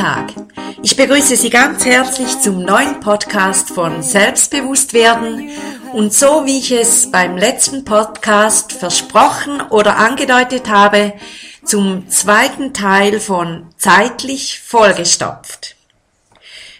[0.00, 0.32] Tag.
[0.82, 5.50] Ich begrüße Sie ganz herzlich zum neuen Podcast von Selbstbewusstwerden
[5.92, 11.12] und so wie ich es beim letzten Podcast versprochen oder angedeutet habe,
[11.66, 15.76] zum zweiten Teil von Zeitlich vollgestopft.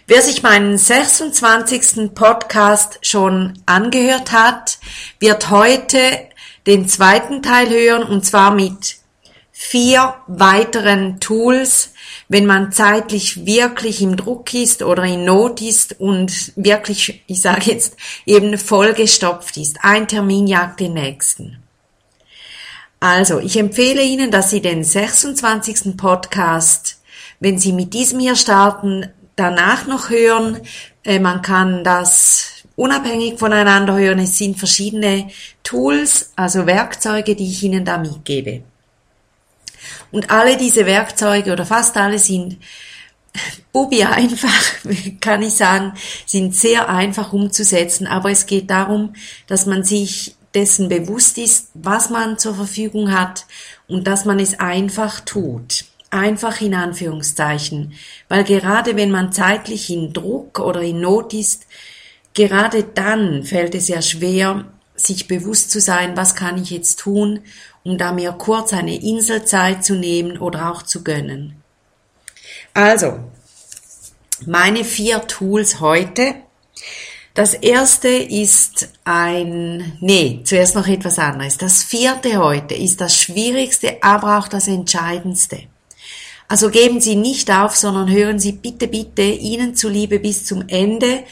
[0.07, 2.15] Wer sich meinen 26.
[2.15, 4.79] Podcast schon angehört hat,
[5.19, 5.99] wird heute
[6.65, 8.95] den zweiten Teil hören und zwar mit
[9.63, 11.93] vier weiteren Tools,
[12.27, 17.71] wenn man zeitlich wirklich im Druck ist oder in Not ist und wirklich, ich sage
[17.71, 19.77] jetzt, eben vollgestopft ist.
[19.83, 21.61] Ein Termin jagt den nächsten.
[22.99, 25.95] Also, ich empfehle Ihnen, dass Sie den 26.
[25.95, 26.99] Podcast,
[27.39, 30.59] wenn Sie mit diesem hier starten, danach noch hören.
[31.03, 34.19] Äh, man kann das unabhängig voneinander hören.
[34.19, 35.29] Es sind verschiedene
[35.61, 38.63] Tools, also Werkzeuge, die ich Ihnen da mitgebe.
[40.11, 42.57] Und alle diese Werkzeuge oder fast alle sind
[43.71, 44.53] Bubi einfach,
[45.21, 45.93] kann ich sagen,
[46.25, 49.13] sind sehr einfach umzusetzen, aber es geht darum,
[49.47, 53.45] dass man sich dessen bewusst ist, was man zur Verfügung hat
[53.87, 55.85] und dass man es einfach tut.
[56.09, 57.93] Einfach in Anführungszeichen.
[58.27, 61.67] Weil gerade wenn man zeitlich in Druck oder in Not ist,
[62.33, 64.65] gerade dann fällt es ja schwer,
[64.95, 67.39] sich bewusst zu sein, was kann ich jetzt tun
[67.83, 71.61] um da mir kurz eine Inselzeit zu nehmen oder auch zu gönnen.
[72.73, 73.19] Also,
[74.45, 76.35] meine vier Tools heute.
[77.33, 81.57] Das erste ist ein, nee, zuerst noch etwas anderes.
[81.57, 85.63] Das vierte heute ist das schwierigste, aber auch das entscheidendste.
[86.49, 91.23] Also geben Sie nicht auf, sondern hören Sie bitte, bitte Ihnen zuliebe bis zum Ende,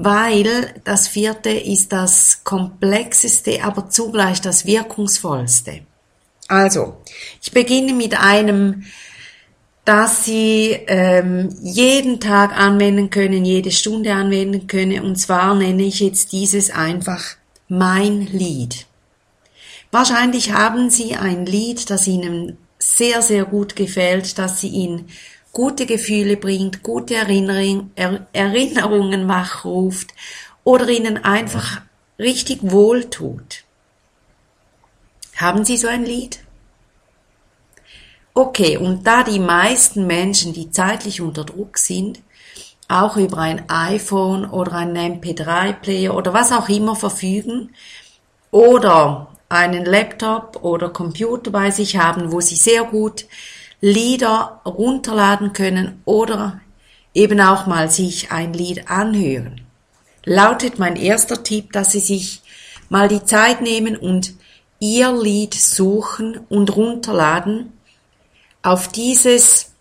[0.00, 5.80] weil das vierte ist das komplexeste, aber zugleich das wirkungsvollste.
[6.46, 6.98] Also,
[7.42, 8.84] ich beginne mit einem,
[9.84, 15.02] das Sie ähm, jeden Tag anwenden können, jede Stunde anwenden können.
[15.02, 17.24] Und zwar nenne ich jetzt dieses einfach
[17.68, 18.86] mein Lied.
[19.90, 25.08] Wahrscheinlich haben Sie ein Lied, das Ihnen sehr, sehr gut gefällt, dass Sie Ihnen
[25.52, 30.14] gute Gefühle bringt, gute Erinnerung, er, Erinnerungen wachruft
[30.64, 31.80] oder Ihnen einfach
[32.18, 33.64] richtig wohltut.
[35.36, 36.40] Haben Sie so ein Lied?
[38.34, 42.20] Okay, und da die meisten Menschen, die zeitlich unter Druck sind,
[42.88, 47.74] auch über ein iPhone oder einen MP3-Player oder was auch immer verfügen
[48.50, 53.26] oder einen Laptop oder Computer bei sich haben, wo sie sehr gut
[53.80, 56.60] Lieder runterladen können oder
[57.14, 59.60] eben auch mal sich ein Lied anhören.
[60.24, 62.42] Lautet mein erster Tipp, dass Sie sich
[62.88, 64.34] mal die Zeit nehmen und
[64.80, 67.72] Ihr Lied suchen und runterladen
[68.62, 69.72] auf dieses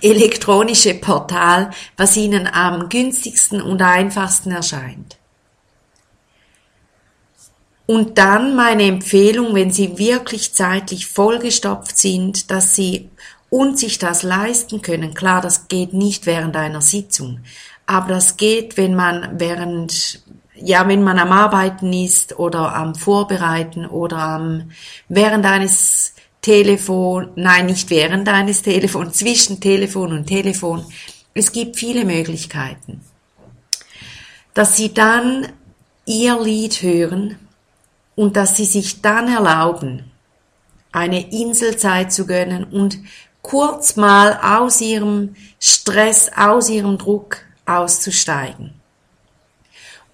[0.00, 5.18] elektronische Portal, was Ihnen am günstigsten und einfachsten erscheint.
[7.86, 13.10] Und dann meine Empfehlung, wenn Sie wirklich zeitlich vollgestopft sind, dass Sie
[13.50, 15.14] und sich das leisten können.
[15.14, 17.40] Klar, das geht nicht während einer Sitzung,
[17.86, 20.22] aber das geht, wenn man während
[20.56, 24.70] ja, wenn man am Arbeiten ist oder am Vorbereiten oder am,
[25.08, 30.84] während eines Telefon, nein, nicht während eines Telefons, zwischen Telefon und Telefon.
[31.34, 33.00] Es gibt viele Möglichkeiten.
[34.54, 35.48] Dass Sie dann
[36.06, 37.38] Ihr Lied hören
[38.16, 40.10] und dass Sie sich dann erlauben,
[40.92, 42.98] eine Inselzeit zu gönnen und
[43.42, 48.74] kurz mal aus Ihrem Stress, aus Ihrem Druck auszusteigen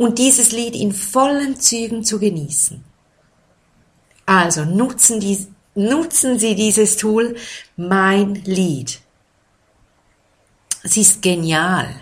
[0.01, 2.83] und dieses Lied in vollen Zügen zu genießen.
[4.25, 7.37] Also nutzen, die, nutzen Sie dieses Tool
[7.77, 9.01] Mein Lied.
[10.83, 11.95] Es ist genial.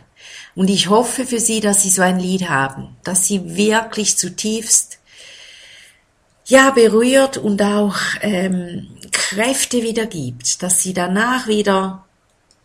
[0.55, 4.98] Und ich hoffe für Sie, dass Sie so ein Lied haben, dass Sie wirklich zutiefst
[6.49, 12.05] ja berührt und auch ähm, Kräfte wieder gibt, dass Sie danach wieder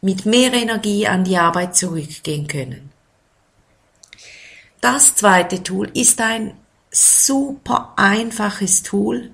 [0.02, 2.92] mit mehr Energie an die Arbeit zurückgehen können.
[4.82, 6.58] Das zweite Tool ist ein
[6.92, 9.32] super einfaches Tool,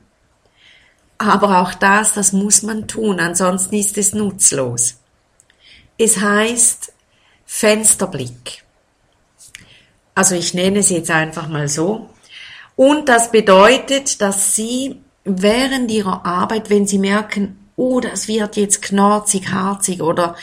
[1.17, 4.95] aber auch das, das muss man tun, ansonsten ist es nutzlos.
[5.97, 6.93] Es heißt
[7.45, 8.63] Fensterblick.
[10.15, 12.09] Also ich nenne es jetzt einfach mal so.
[12.79, 18.81] Und das bedeutet, dass Sie während Ihrer Arbeit, wenn Sie merken, oh, das wird jetzt
[18.81, 20.37] knorzig, harzig oder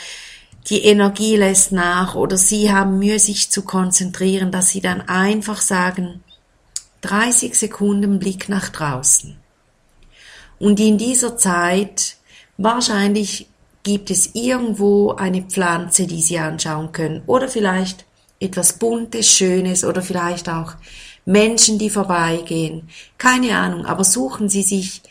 [0.69, 5.61] die Energie lässt nach oder sie haben Mühe, sich zu konzentrieren, dass sie dann einfach
[5.61, 6.23] sagen,
[7.01, 9.35] 30 Sekunden Blick nach draußen.
[10.59, 12.17] Und in dieser Zeit
[12.57, 13.47] wahrscheinlich
[13.81, 18.05] gibt es irgendwo eine Pflanze, die Sie anschauen können oder vielleicht
[18.39, 20.75] etwas Buntes, Schönes oder vielleicht auch
[21.27, 22.89] Menschen, die vorbeigehen.
[23.17, 25.01] Keine Ahnung, aber suchen Sie sich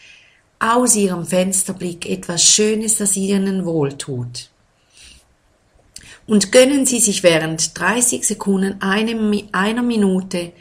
[0.58, 4.48] aus Ihrem Fensterblick etwas Schönes, das Ihnen wohltut.
[6.26, 10.52] Und gönnen Sie sich während 30 Sekunden eine, einer Minute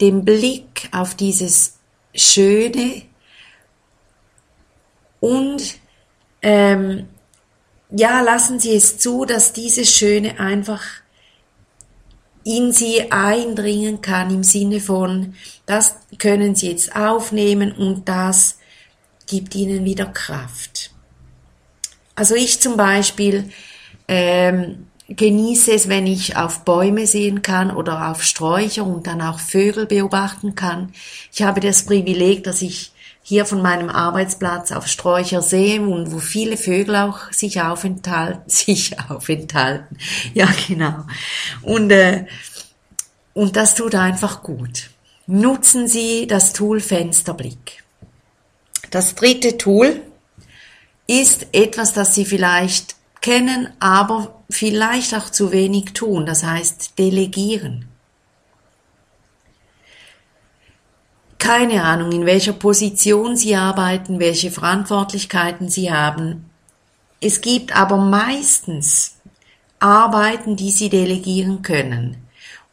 [0.00, 1.78] den Blick auf dieses
[2.12, 3.02] Schöne
[5.20, 5.76] und
[6.42, 7.06] ähm,
[7.90, 10.82] ja, lassen Sie es zu, dass dieses Schöne einfach
[12.46, 15.34] in sie eindringen kann im Sinne von,
[15.66, 18.58] das können sie jetzt aufnehmen und das
[19.26, 20.92] gibt ihnen wieder Kraft.
[22.14, 23.50] Also ich zum Beispiel
[24.06, 29.40] ähm, genieße es, wenn ich auf Bäume sehen kann oder auf Sträucher und dann auch
[29.40, 30.92] Vögel beobachten kann.
[31.32, 32.92] Ich habe das Privileg, dass ich
[33.28, 39.00] hier von meinem Arbeitsplatz auf Sträucher sehe und wo viele Vögel auch sich aufenthalten, sich
[39.10, 39.98] aufenthalten.
[40.32, 41.04] Ja, genau.
[41.60, 42.26] Und, äh,
[43.34, 44.90] und das tut einfach gut.
[45.26, 47.82] Nutzen Sie das Tool Fensterblick.
[48.92, 50.00] Das dritte Tool
[51.08, 56.26] ist etwas, das Sie vielleicht kennen, aber vielleicht auch zu wenig tun.
[56.26, 57.85] Das heißt, delegieren.
[61.38, 66.50] Keine Ahnung, in welcher Position sie arbeiten, welche Verantwortlichkeiten sie haben.
[67.20, 69.16] Es gibt aber meistens
[69.78, 72.16] Arbeiten, die sie delegieren können.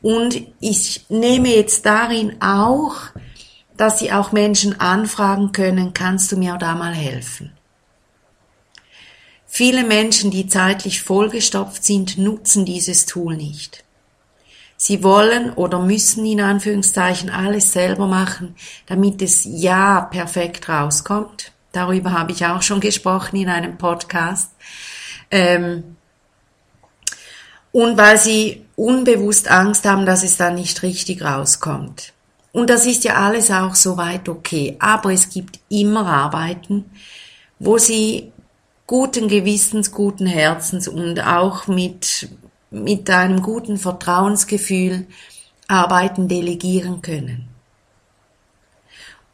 [0.02, 2.96] Und ich nehme jetzt darin auch,
[3.78, 7.52] dass sie auch Menschen anfragen können, kannst du mir da mal helfen?
[9.46, 13.83] Viele Menschen, die zeitlich vollgestopft sind, nutzen dieses Tool nicht.
[14.86, 18.54] Sie wollen oder müssen in Anführungszeichen alles selber machen,
[18.86, 21.54] damit es ja perfekt rauskommt.
[21.72, 24.52] Darüber habe ich auch schon gesprochen in einem Podcast.
[25.32, 25.96] Ähm,
[27.72, 32.12] und weil sie unbewusst Angst haben, dass es dann nicht richtig rauskommt.
[32.52, 34.76] Und das ist ja alles auch soweit okay.
[34.80, 36.92] Aber es gibt immer Arbeiten,
[37.58, 38.34] wo sie
[38.86, 42.28] guten Gewissens, guten Herzens und auch mit
[42.74, 45.06] mit einem guten Vertrauensgefühl
[45.68, 47.48] Arbeiten delegieren können.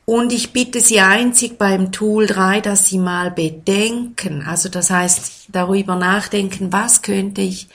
[0.06, 5.50] Und ich bitte Sie einzig beim Tool 3, dass Sie mal bedenken, also das heißt
[5.50, 7.68] darüber nachdenken, was könnte ich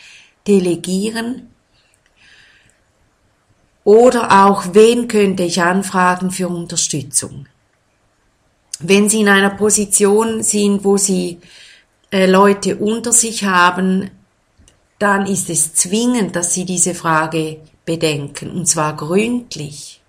[0.46, 1.48] delegieren
[3.84, 7.46] oder auch wen könnte ich anfragen für Unterstützung.
[8.80, 11.38] Wenn Sie in einer Position sind, wo Sie
[12.10, 14.10] äh, Leute unter sich haben,
[15.04, 20.00] dann ist es zwingend, dass Sie diese Frage bedenken, und zwar gründlich.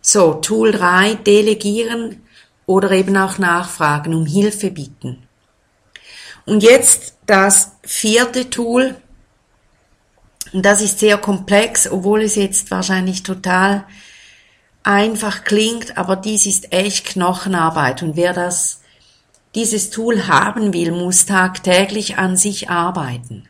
[0.00, 2.22] So, Tool 3, delegieren
[2.64, 5.26] oder eben auch nachfragen, um Hilfe bitten.
[6.46, 8.94] Und jetzt das vierte Tool,
[10.52, 13.84] und das ist sehr komplex, obwohl es jetzt wahrscheinlich total
[14.84, 18.04] einfach klingt, aber dies ist echt Knochenarbeit.
[18.04, 18.81] Und wer das
[19.54, 23.48] dieses Tool haben will, muss tagtäglich an sich arbeiten.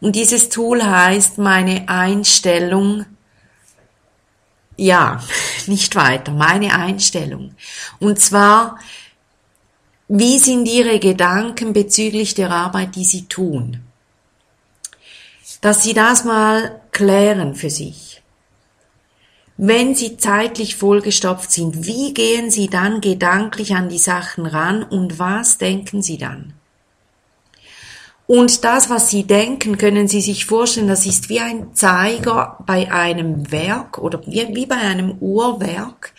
[0.00, 3.04] Und dieses Tool heißt meine Einstellung,
[4.76, 5.20] ja,
[5.66, 7.54] nicht weiter, meine Einstellung.
[7.98, 8.78] Und zwar,
[10.06, 13.82] wie sind Ihre Gedanken bezüglich der Arbeit, die Sie tun?
[15.60, 18.17] Dass Sie das mal klären für sich.
[19.60, 25.18] Wenn Sie zeitlich vollgestopft sind, wie gehen Sie dann gedanklich an die Sachen ran und
[25.18, 26.54] was denken Sie dann?
[28.28, 32.92] Und das, was Sie denken, können Sie sich vorstellen, das ist wie ein Zeiger bei
[32.92, 36.12] einem Werk oder wie, bei einem Uhrwerk.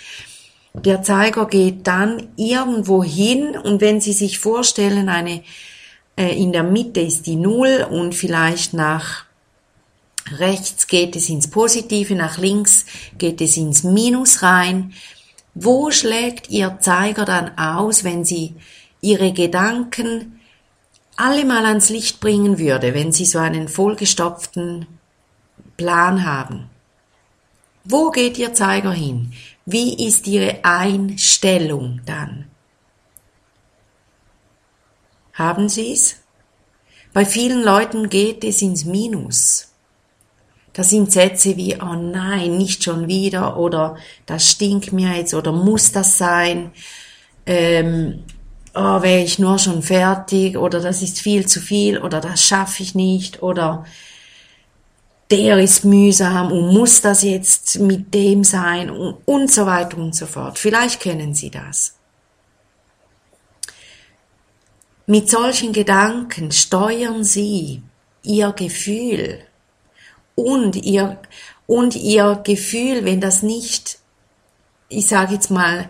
[0.73, 5.43] Der Zeiger geht dann irgendwo hin und wenn Sie sich vorstellen, eine,
[6.17, 9.28] äh, in der Mitte ist die Null und vielleicht nach
[10.37, 12.85] rechts geht es ins Positive, nach links
[13.17, 14.93] geht es ins Minus rein.
[15.55, 18.55] Wo schlägt Ihr Zeiger dann aus, wenn Sie
[19.01, 20.39] Ihre Gedanken
[21.15, 24.87] alle mal ans Licht bringen würde, wenn Sie so einen vollgestopften
[25.77, 26.69] Plan haben?
[27.83, 29.33] Wo geht Ihr Zeiger hin?
[29.65, 32.45] Wie ist Ihre Einstellung dann?
[35.33, 36.17] Haben Sie es?
[37.13, 39.68] Bei vielen Leuten geht es ins Minus.
[40.73, 45.51] Das sind Sätze wie, oh nein, nicht schon wieder oder das stinkt mir jetzt oder
[45.51, 46.71] muss das sein?
[47.45, 48.23] Ähm,
[48.75, 52.83] oh, wäre ich nur schon fertig oder das ist viel zu viel oder das schaffe
[52.83, 53.85] ich nicht oder
[55.31, 60.15] der ist mühsam und muss das jetzt mit dem sein und, und so weiter und
[60.15, 60.57] so fort.
[60.57, 61.95] Vielleicht kennen Sie das.
[65.05, 67.81] Mit solchen Gedanken steuern Sie
[68.21, 69.39] Ihr Gefühl
[70.39, 71.17] und Ihr,
[71.67, 73.99] und Ihr Gefühl, wenn das nicht,
[74.87, 75.89] ich sage jetzt mal,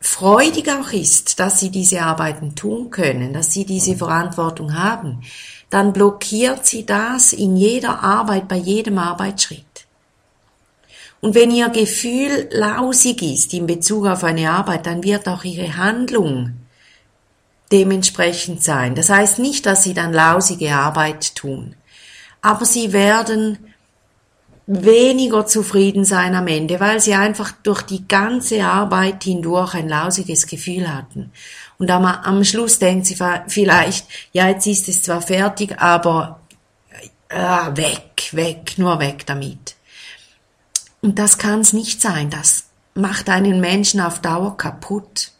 [0.00, 5.22] freudig auch ist, dass Sie diese Arbeiten tun können, dass Sie diese Verantwortung haben,
[5.70, 9.64] dann blockiert Sie das in jeder Arbeit, bei jedem Arbeitsschritt.
[11.20, 15.76] Und wenn Ihr Gefühl lausig ist in Bezug auf eine Arbeit, dann wird auch Ihre
[15.76, 16.54] Handlung
[17.70, 18.96] dementsprechend sein.
[18.96, 21.76] Das heißt nicht, dass Sie dann lausige Arbeit tun,
[22.42, 23.58] aber Sie werden
[24.66, 30.46] weniger zufrieden sein am Ende, weil Sie einfach durch die ganze Arbeit hindurch ein lausiges
[30.46, 31.32] Gefühl hatten.
[31.78, 33.16] Und am, am Schluss denken Sie
[33.48, 36.40] vielleicht, ja, jetzt ist es zwar fertig, aber
[37.28, 39.76] äh, weg, weg, nur weg damit.
[41.00, 42.30] Und das kann es nicht sein.
[42.30, 45.32] Das macht einen Menschen auf Dauer kaputt.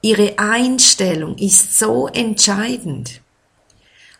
[0.00, 3.20] Ihre Einstellung ist so entscheidend.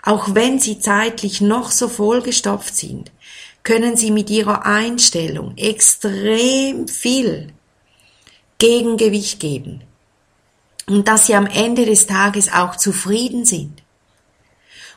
[0.06, 3.10] Auch wenn Sie zeitlich noch so vollgestopft sind,
[3.64, 7.52] können Sie mit Ihrer Einstellung extrem viel
[8.58, 9.82] Gegengewicht geben.
[10.86, 13.82] Und dass Sie am Ende des Tages auch zufrieden sind.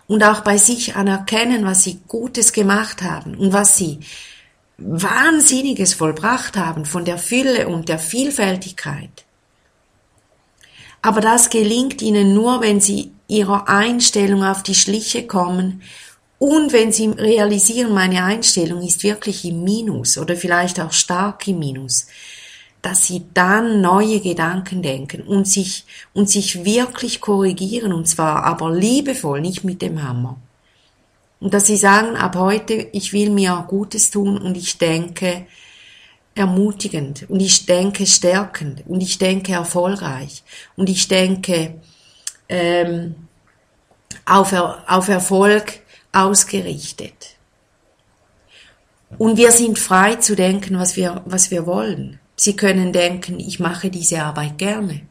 [0.05, 4.01] Und auch bei sich anerkennen, was Sie Gutes gemacht haben und was Sie
[4.77, 9.25] Wahnsinniges vollbracht haben von der Fülle und der Vielfältigkeit.
[11.01, 15.81] Aber das gelingt ihnen nur, wenn sie ihrer Einstellung auf die Schliche kommen
[16.39, 21.59] und wenn sie realisieren, meine Einstellung ist wirklich im Minus oder vielleicht auch stark im
[21.59, 22.07] Minus,
[22.81, 28.73] dass sie dann neue Gedanken denken und sich, und sich wirklich korrigieren und zwar aber
[28.73, 30.37] liebevoll, nicht mit dem Hammer.
[31.41, 35.45] Und dass sie sagen, ab heute, ich will mir Gutes tun und ich denke
[36.35, 40.43] ermutigend und ich denke stärkend und ich denke erfolgreich
[40.77, 41.75] und ich denke
[42.49, 43.15] ähm,
[44.25, 45.79] auf, auf Erfolg
[46.11, 47.37] ausgerichtet.
[49.17, 52.19] Und wir sind frei zu denken, was wir, was wir wollen.
[52.35, 55.01] Sie können denken, ich mache diese Arbeit gerne.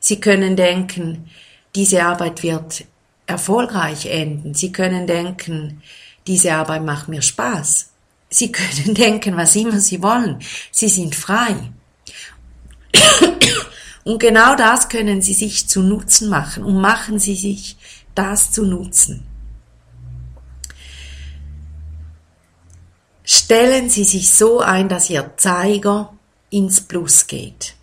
[0.00, 1.30] Sie können denken,
[1.74, 2.84] diese Arbeit wird
[3.26, 4.54] erfolgreich enden.
[4.54, 5.82] Sie können denken,
[6.26, 7.90] diese Arbeit macht mir Spaß.
[8.28, 10.38] Sie können denken, was immer Sie wollen.
[10.70, 11.54] Sie sind frei.
[14.04, 17.76] Und genau das können Sie sich zu Nutzen machen und machen Sie sich
[18.14, 19.26] das zu Nutzen.
[23.24, 26.12] Stellen Sie sich so ein, dass Ihr Zeiger
[26.50, 27.74] ins Plus geht.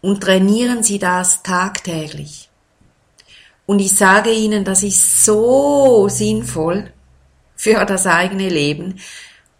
[0.00, 2.48] und trainieren Sie das tagtäglich.
[3.66, 6.92] Und ich sage Ihnen, das ist so sinnvoll
[7.54, 9.00] für das eigene Leben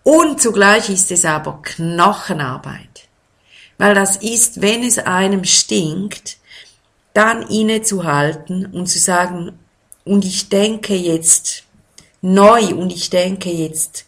[0.02, 2.87] und zugleich ist es aber Knochenarbeit.
[3.78, 6.38] Weil das ist, wenn es einem stinkt,
[7.14, 9.58] dann innezuhalten und zu sagen,
[10.04, 11.64] und ich denke jetzt
[12.20, 14.06] neu und ich denke jetzt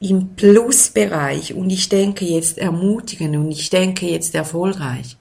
[0.00, 5.18] im Plusbereich und ich denke jetzt ermutigend und ich denke jetzt erfolgreich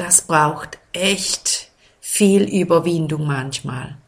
[0.00, 1.68] das braucht echt
[2.00, 3.98] viel Überwindung manchmal.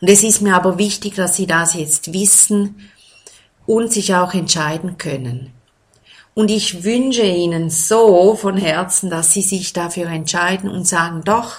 [0.00, 2.90] Und es ist mir aber wichtig, dass Sie das jetzt wissen
[3.66, 5.52] und sich auch entscheiden können.
[6.34, 11.58] Und ich wünsche Ihnen so von Herzen, dass Sie sich dafür entscheiden und sagen, doch,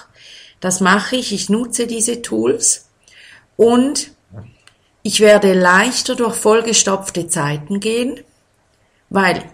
[0.60, 2.88] das mache ich, ich nutze diese Tools.
[3.56, 4.10] Und
[5.02, 8.20] ich werde leichter durch vollgestopfte Zeiten gehen,
[9.10, 9.44] weil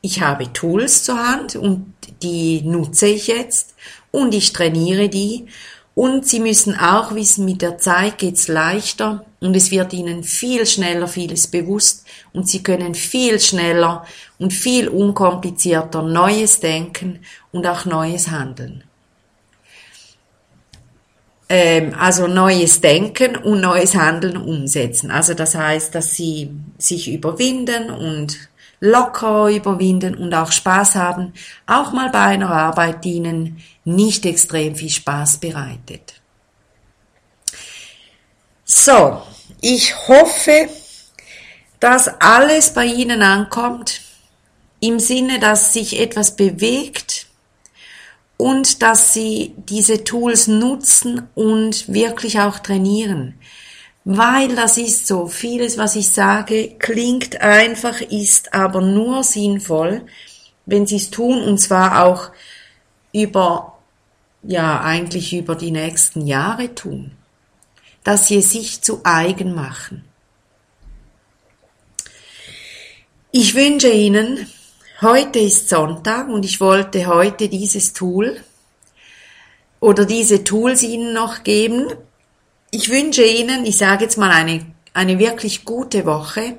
[0.00, 3.74] ich habe Tools zur Hand und die nutze ich jetzt
[4.10, 5.46] und ich trainiere die.
[5.94, 10.66] Und Sie müssen auch wissen, mit der Zeit geht's leichter und es wird Ihnen viel
[10.66, 14.04] schneller vieles bewusst und Sie können viel schneller
[14.38, 17.20] und viel unkomplizierter Neues denken
[17.52, 18.84] und auch Neues handeln.
[21.48, 25.10] Ähm, also neues Denken und neues Handeln umsetzen.
[25.10, 28.36] Also das heißt, dass Sie sich überwinden und
[28.80, 31.32] locker überwinden und auch Spaß haben,
[31.66, 36.20] auch mal bei einer Arbeit, die ihnen nicht extrem viel Spaß bereitet.
[38.64, 39.22] So,
[39.60, 40.68] ich hoffe,
[41.80, 44.00] dass alles bei Ihnen ankommt,
[44.80, 47.26] im Sinne, dass sich etwas bewegt
[48.36, 53.34] und dass Sie diese Tools nutzen und wirklich auch trainieren
[54.10, 55.26] weil das ist so.
[55.26, 60.00] Vieles, was ich sage, klingt einfach, ist aber nur sinnvoll,
[60.64, 62.30] wenn Sie es tun und zwar auch
[63.12, 63.76] über,
[64.42, 67.17] ja, eigentlich über die nächsten Jahre tun.
[68.08, 70.02] Dass Sie sich zu eigen machen.
[73.32, 74.46] Ich wünsche Ihnen
[75.02, 78.40] Heute ist Sonntag und ich wollte heute dieses Tool
[79.78, 81.92] oder diese Tools Ihnen noch geben.
[82.70, 86.56] Ich wünsche Ihnen, ich sage jetzt mal eine, eine wirklich gute Woche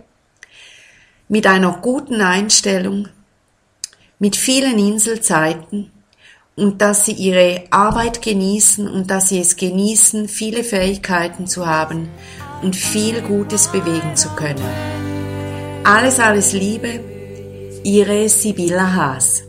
[1.30, 3.10] mit einer guten Einstellung,
[4.20, 5.92] mit vielen Inselzeiten
[6.60, 12.10] und dass Sie Ihre Arbeit genießen und dass Sie es genießen, viele Fähigkeiten zu haben
[12.62, 14.64] und viel Gutes bewegen zu können.
[15.84, 17.00] Alles, alles Liebe,
[17.84, 19.44] Ihre Sibylla Haas.